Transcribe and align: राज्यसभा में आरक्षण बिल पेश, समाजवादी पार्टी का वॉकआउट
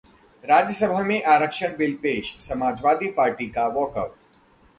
राज्यसभा 0.43 1.01
में 1.01 1.23
आरक्षण 1.23 1.75
बिल 1.77 1.93
पेश, 1.93 2.35
समाजवादी 2.39 3.11
पार्टी 3.11 3.47
का 3.47 3.67
वॉकआउट 3.67 4.15